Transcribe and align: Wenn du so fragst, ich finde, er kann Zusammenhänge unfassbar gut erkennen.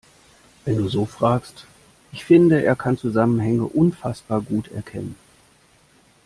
Wenn 0.65 0.77
du 0.79 0.89
so 0.89 1.05
fragst, 1.05 1.67
ich 2.11 2.25
finde, 2.25 2.63
er 2.63 2.75
kann 2.75 2.97
Zusammenhänge 2.97 3.65
unfassbar 3.65 4.41
gut 4.41 4.69
erkennen. 4.69 5.13